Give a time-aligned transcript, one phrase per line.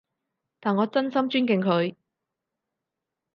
[0.59, 1.95] 但我真心尊敬佢